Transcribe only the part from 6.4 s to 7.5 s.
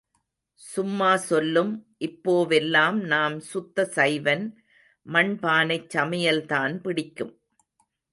தான் பிடிக்கும்.